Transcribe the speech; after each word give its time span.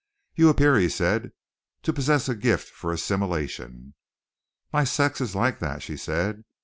"You 0.33 0.49
appear," 0.49 0.79
he 0.79 0.89
said, 0.89 1.31
"to 1.83 1.93
possess 1.93 2.27
a 2.27 2.33
gift 2.33 2.69
for 2.69 2.91
assimilation!" 2.91 3.93
"My 4.73 4.83
sex 4.83 5.21
is 5.21 5.35
like 5.35 5.59
that," 5.59 5.83
she 5.83 5.95
said. 5.95 6.43